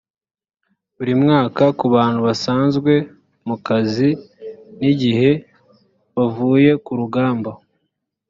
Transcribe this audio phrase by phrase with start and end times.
[0.95, 2.93] buri mwaka ku bantu basanzwe
[3.47, 4.09] mu kazi
[4.79, 5.31] n igihe
[6.15, 7.51] bavuye kurugamba